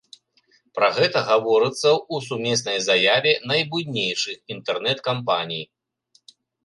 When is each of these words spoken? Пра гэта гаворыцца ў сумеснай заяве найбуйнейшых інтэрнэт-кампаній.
Пра 0.77 0.87
гэта 0.97 1.21
гаворыцца 1.27 1.89
ў 1.91 2.15
сумеснай 2.29 2.79
заяве 2.87 3.33
найбуйнейшых 3.51 4.35
інтэрнэт-кампаній. 4.57 5.65